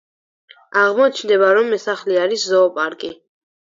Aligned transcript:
აღმოჩნდება, 0.85 1.53
რომ 1.59 1.79
ეს 1.79 1.89
სახლი 1.93 2.21
არის 2.27 2.51
ზოოპარკი. 2.57 3.17